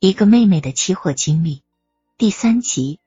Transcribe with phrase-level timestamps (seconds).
[0.00, 1.64] 一个妹妹的期货经历
[2.18, 3.00] 第三集。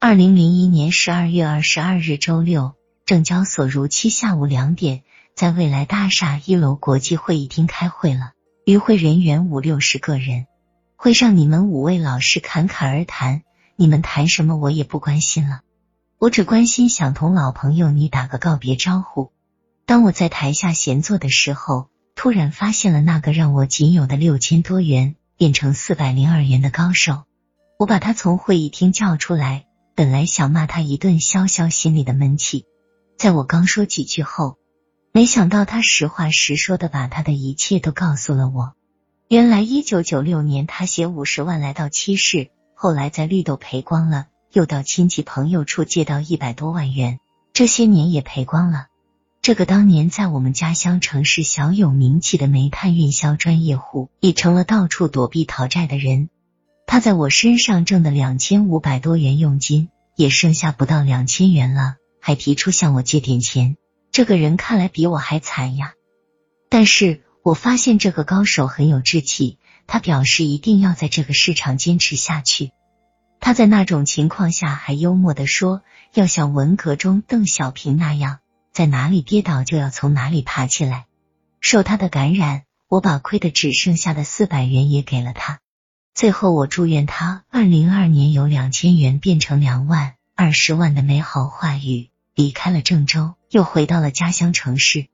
[0.00, 5.04] 二零零一年十二月二十二日周六，证交所如期下午两点
[5.36, 8.32] 在未来大厦一楼国际会议厅开会了，
[8.64, 10.48] 与会人员五六十个人。
[10.96, 13.44] 会上你们五位老师侃侃而谈，
[13.76, 15.60] 你们谈什么我也不关心了，
[16.18, 19.30] 我只关心想同老朋友你打个告别招呼。
[19.84, 25.14] 当我在台下闲坐的时候，突然发现了那个让我仅有的六千多元。
[25.36, 27.24] 变成四百零二元的高手，
[27.78, 32.64] 我把他从会议厅叫出来，本来想骂他一顿消消心里的闷气。
[33.18, 34.56] 在我刚说几句后，
[35.12, 38.72] 没想到他实话实说的把他的一切都告诉了我。
[39.28, 47.18] 原来一九九六年他写五十万来到七市，后来在绿豆赔光了，又到亲戚朋友处借到一百多万元，
[47.52, 48.86] 这些年也赔光了。
[49.46, 56.30] 这个当年在我们家乡城市小有名气的煤炭运销专业户，已成了到处躲避讨债的人。
[56.84, 63.76] 他在我身上挣的两千五百多元佣金，也剩下不到两千元了，还提出向我借点钱。
[64.10, 65.92] 这个人看来比我还惨呀！
[66.68, 72.72] 但是我发现这个高手很有志气，他表示一定要在这个市场坚持下去。
[73.38, 75.82] 他在那种情况下还幽默的说，
[76.14, 78.40] 要像文革中邓小平那样。
[78.76, 81.06] 在哪里跌倒就要从哪里爬起来。
[81.62, 85.60] 受他的感染，我把亏的只剩下的四百元也给了他。
[86.14, 92.10] 最后，我祝愿他二零二年由两千元变成两万、二十万的美好话语。
[92.34, 95.06] 离开了郑州，又回到了家乡城市。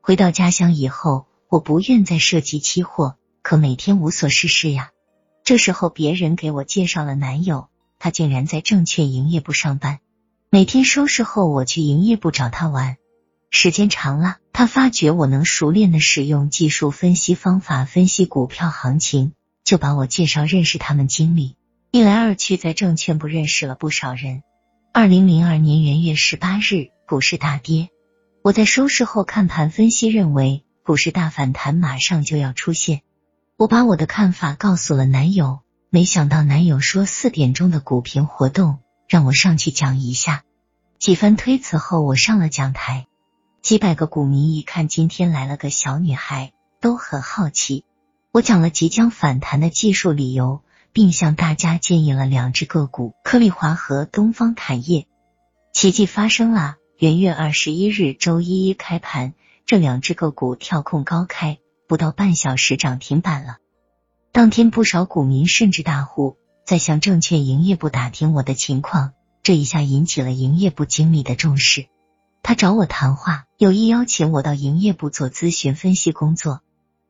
[0.00, 4.90] 回到家乡以后，我不愿再涉及期货，可每天无所事事呀。
[5.44, 7.68] 这时候，别人给我介绍了男友，
[8.00, 10.00] 他竟然在证券营业部上班。
[10.50, 12.96] 每天收拾后，我去营业部找他玩。
[13.56, 21.54] 时间长了，他发觉我能熟练的使用技术分析方法分析股票行情，就把我介绍认识他们经理。
[21.92, 24.42] 一来二去，在证券部认识了不少人。
[24.92, 27.90] 二零零二年元月十八日，股市大跌，
[28.42, 33.02] 我在收市后看盘分析，认为股市大反弹马上就要出现。
[33.56, 40.42] 我把我的看法告诉了男友，没想到男友说四点钟的股评活动让我上去讲一下。
[40.98, 43.06] 几番推辞后，我上了讲台。
[43.64, 46.52] 几百个股民一看今天来了个小女孩，
[46.82, 47.86] 都很好奇。
[48.30, 50.60] 我讲了即将反弹的技术理由，
[50.92, 55.06] 并向大家建议了两只个股：科力华和东方产业。
[55.72, 59.32] 奇迹发生了，元月二十一日周一一开盘，
[59.64, 61.56] 这两只个股跳空高开，
[61.88, 63.56] 不到半小时涨停板了。
[64.30, 66.36] 当天不少股民甚至大户
[66.66, 71.86] 在向证券营业部打听我的情况，这一下引起了营业部经理的重视。
[72.46, 76.60] 他找我谈话，有意邀请我到营业部做咨询分析工作。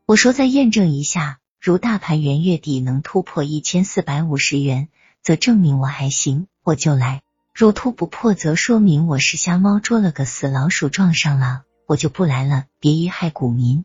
[0.06, 4.88] 我说再验证一下，如大盘元月底能突破一千四百五十元，
[5.24, 7.22] 则证明我还行，我就来；
[7.52, 12.66] 若突不破，则说明我是瞎猫捉了个死老鼠撞上了，我就不来了。
[12.78, 13.84] 别贻害股民。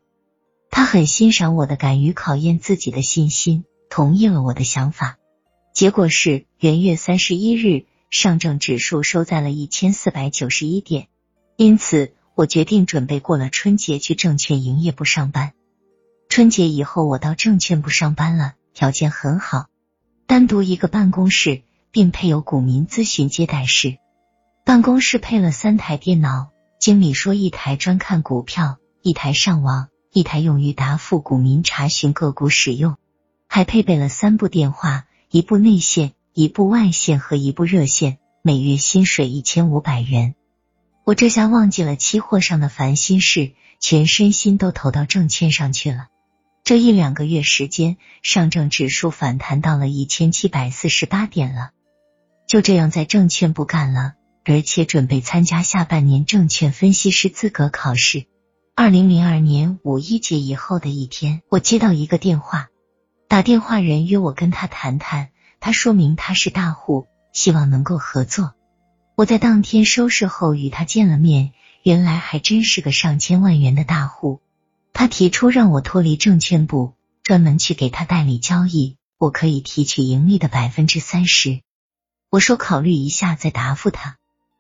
[0.70, 5.18] 他很欣赏我的敢于考验自己的信心，同意了我的想法。
[5.74, 11.08] 结果是元月三十一日，上证指数收在了一千四百九十一点。
[11.60, 15.52] 因此，我决定准备过了春节去证券营业部上班。
[16.30, 19.68] 春节以后，我到证券部上班了，条件很好，
[20.26, 23.98] 单独一个办公室，并配有股民咨询接待室。
[24.64, 32.96] 办公室配了三台电脑，经理说一台专看股票，一台上网，一台用于答复股民查询个股使用，
[33.50, 40.36] 还配备了三部电话，一部内线，一部外线和一部热线，每月薪水一千五百元。
[41.10, 46.06] 我这下忘记了期货上的烦心事，全身心都投到证券上去了。
[46.64, 51.72] 这一两个月时间，上证指数反弹到了一千七百四十八点了。
[52.46, 54.14] 就这样在证券不干了，
[54.46, 58.28] 而且准备参加下半年证券分析师资格考试。
[58.76, 62.68] 二零零二年五一节以后的一天，我接到一个电话，
[63.28, 65.30] 打电话人约我跟他谈谈，
[65.60, 68.54] 他说明他是大户，希望能够合作。
[69.20, 71.52] 我在当天收市后与他见了面，
[71.84, 74.40] 原来还真是个上千万元的大户。
[74.94, 81.60] 他提出让我脱离证券部，专门去给他代理交易，我可以提取盈利的百分之三十。
[82.30, 84.18] 我说考虑一下再答复他。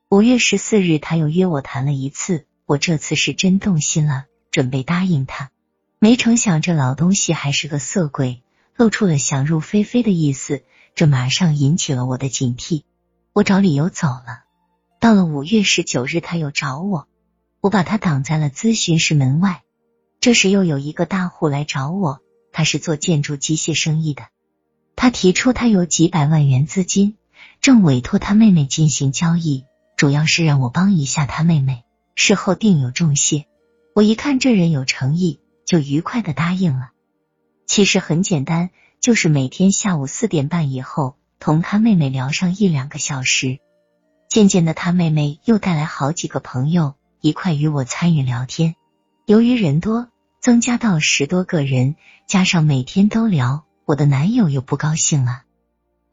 [0.09, 5.51] 五月十四日，他又约我谈了一次，我这次是真动心了，准备答应他。
[6.00, 8.44] 没成想这老东西还是个色鬼，
[8.75, 10.63] 露出了想入非非的意思，
[10.95, 12.83] 这马上引起了我的警惕。
[13.31, 14.49] 我找理由走了。
[15.00, 17.07] 到了五月十九日，他又找我，
[17.62, 19.63] 我把他挡在了咨询室门外。
[20.19, 22.19] 这时又有一个大户来找我，
[22.51, 24.24] 他是做建筑机械生意的。
[24.98, 27.16] 他提出他有几百万元资金，
[27.62, 29.63] 正委托他妹妹进行交易，
[29.96, 31.86] 主要是让我帮一下他妹妹，
[32.16, 33.45] 事后定有重谢。
[33.95, 36.90] 我一看这人有诚意，就愉快的答应了。
[37.66, 38.69] 其实很简单，
[39.00, 43.60] 就是每天下午四点半以后，同他妹妹聊上一两个小时。
[44.30, 48.76] 渐渐的，他妹妹又带来好几个朋友一块与我参与聊天。
[49.26, 50.08] 由于人多，
[50.40, 51.96] 增加到十多个人，
[52.28, 53.66] 加上每天都聊。
[53.86, 55.42] 我的男友又不高兴了。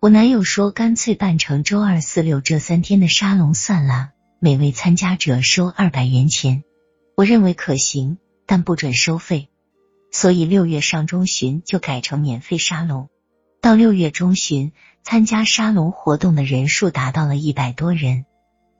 [0.01, 6.65] 我男友说：“干脆办成周二、四、六这三天的沙龙算了，每位参加者收二百元钱。”
[7.17, 8.17] 我认为可行，
[8.47, 9.51] 但不准收费。
[10.11, 13.11] 所以六月上中旬就改成免费沙龙。
[13.61, 14.73] 到六月中旬，
[15.09, 18.25] 参加沙龙活动的人数达到了一百多人。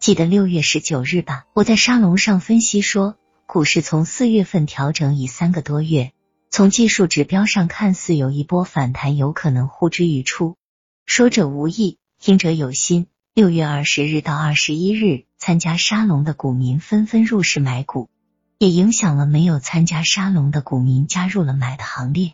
[0.01, 1.45] 记得六月十九日吧？
[1.55, 3.15] 我在沙龙上分析说，
[3.47, 6.11] 股市从四月份调整已三个多月。
[6.51, 10.57] 从技术指标上看似有一波反弹，有可能呼之欲出。
[11.05, 13.07] 说者无意，听者有心。
[13.33, 18.11] 六月二十日到二十一日，参加沙龙的股民纷纷入市买股，
[18.59, 22.33] 也影响了没有参加沙龙的股民加入了买的行列。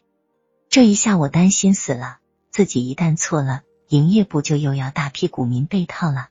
[0.70, 3.60] 这一下我担心死了，自己一旦错了，
[3.92, 6.30] 营业部就又要大批股民被套了。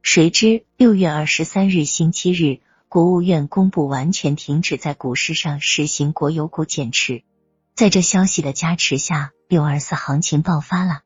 [0.00, 7.22] 谁知六月二十三日星期日，国务院公布完全停止在股市上实行国有股减持。
[7.74, 11.00] 在这消息的加持下，六二四行情爆发了。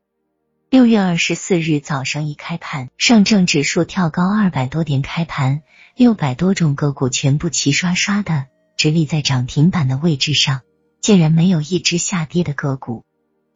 [0.69, 5.61] 六月二十四日早上一开盘，上证指数跳高二百多点，开盘
[5.97, 8.45] 六百多种个股全部齐刷刷的
[8.77, 10.61] 直立在涨停板的位置上，
[11.01, 13.03] 竟然没有一只下跌的个股。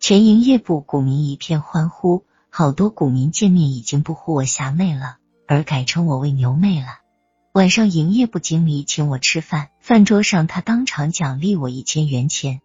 [0.01, 7.00] 全营业部股民一片欢呼，好多股民见面已经不呼我霞妹了，而改称我为牛妹了。
[7.53, 12.59] 晚上营业部经理请我吃饭，饭桌上他当场奖励我一千元钱。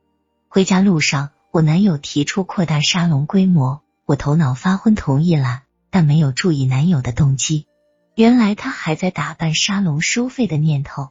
[0.49, 7.67] 回家路上，我男友提出扩大沙龙规模，我头脑发昏同意了，但没有注意男友的动机。
[8.17, 11.11] 原来他还在打扮沙龙收费的念头。